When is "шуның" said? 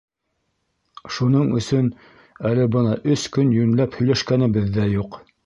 1.17-1.51